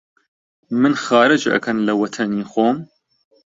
[0.81, 2.77] من خارج ئەکەن لە وەتەنی خۆم!؟